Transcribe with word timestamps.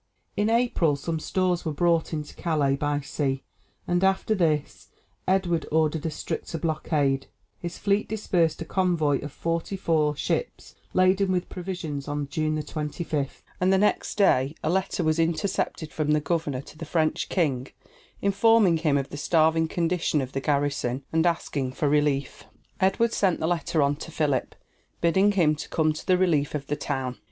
In 0.35 0.49
April 0.49 0.95
some 0.95 1.19
stores 1.19 1.63
were 1.63 1.71
brought 1.71 2.11
into 2.11 2.33
Calais 2.33 2.75
by 2.75 3.01
sea, 3.01 3.43
and 3.87 4.03
after 4.03 4.33
this 4.33 4.87
Edward 5.27 5.67
ordered 5.71 6.07
a 6.07 6.09
stricter 6.09 6.57
blockade; 6.57 7.27
his 7.59 7.77
fleet 7.77 8.09
dispersed 8.09 8.63
a 8.63 8.65
convoy 8.65 9.19
of 9.21 9.31
forty 9.31 9.75
four 9.77 10.15
ships 10.15 10.73
laden 10.95 11.31
with 11.31 11.49
provisions 11.49 12.07
on 12.07 12.27
June 12.29 12.59
25, 12.59 13.43
and 13.59 13.71
the 13.71 13.77
next 13.77 14.17
day 14.17 14.55
a 14.63 14.71
letter 14.71 15.03
was 15.03 15.19
intercepted 15.19 15.93
from 15.93 16.13
the 16.13 16.19
governor 16.19 16.61
to 16.61 16.75
the 16.75 16.83
French 16.85 17.29
king 17.29 17.67
informing 18.23 18.77
him 18.77 18.97
of 18.97 19.09
the 19.09 19.17
starving 19.17 19.67
condition 19.67 20.19
of 20.19 20.31
the 20.31 20.41
garrison, 20.41 21.03
and 21.13 21.27
asking 21.27 21.71
for 21.71 21.87
relief. 21.87 22.45
Edward 22.79 23.13
sent 23.13 23.39
the 23.39 23.45
letter 23.45 23.83
on 23.83 23.95
to 23.97 24.09
Philip, 24.09 24.55
bidding 24.99 25.33
him 25.33 25.53
come 25.69 25.93
to 25.93 26.07
the 26.07 26.17
relief 26.17 26.55
of 26.55 26.65
the 26.65 26.75
town. 26.75 27.19